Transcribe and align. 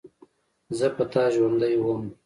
زه 0.77 0.87
په 0.95 1.03
تا 1.11 1.23
ژوندۍ 1.33 1.75
وم. 1.79 2.01